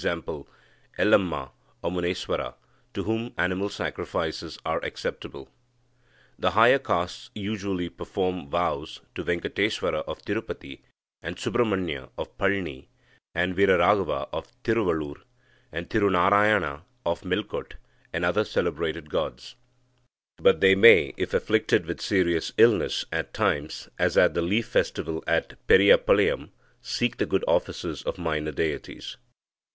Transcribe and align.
Ellamma 0.97 1.51
or 1.83 1.91
Muneswara, 1.91 2.55
to 2.95 3.03
whom 3.03 3.33
animal 3.37 3.69
sacrifices 3.69 4.57
are 4.65 4.79
acceptable. 4.83 5.51
The 6.39 6.49
higher 6.57 6.79
castes 6.79 7.29
usually 7.35 7.87
perform 7.87 8.49
vows 8.49 9.01
to 9.13 9.23
Venkateswara 9.23 10.01
of 10.07 10.19
Tirupati, 10.23 10.79
Subramanya 11.23 12.09
of 12.17 12.35
Palni, 12.39 12.87
Viraraghava 13.35 14.27
of 14.33 14.47
Tiruvallur, 14.63 15.21
Tirunarayana 15.71 16.81
of 17.05 17.21
Melkote, 17.21 17.75
and 18.11 18.25
other 18.25 18.43
celebrated 18.43 19.07
gods. 19.11 19.53
But 20.41 20.61
they 20.61 20.73
may, 20.73 21.13
if 21.15 21.31
afflicted 21.31 21.85
with 21.85 22.01
serious 22.01 22.53
illness, 22.57 23.05
at 23.11 23.35
times, 23.35 23.87
as 23.99 24.17
at 24.17 24.33
the 24.33 24.41
leaf 24.41 24.67
festival 24.67 25.23
at 25.27 25.49
Periyapalayam 25.67 25.97
(p. 26.07 26.31
148), 26.47 26.49
seek 26.81 27.17
the 27.17 27.27
good 27.27 27.45
offices 27.47 28.01
of 28.01 28.17
minor 28.17 28.51
deities. 28.51 29.17